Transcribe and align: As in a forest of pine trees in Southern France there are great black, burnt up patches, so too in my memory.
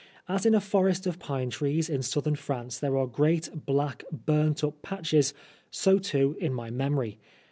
As 0.27 0.47
in 0.47 0.55
a 0.55 0.59
forest 0.59 1.05
of 1.05 1.19
pine 1.19 1.51
trees 1.51 1.87
in 1.87 2.01
Southern 2.01 2.35
France 2.35 2.79
there 2.79 2.97
are 2.97 3.05
great 3.05 3.51
black, 3.67 4.03
burnt 4.11 4.63
up 4.63 4.81
patches, 4.81 5.31
so 5.69 5.99
too 5.99 6.35
in 6.41 6.55
my 6.55 6.71
memory. 6.71 7.19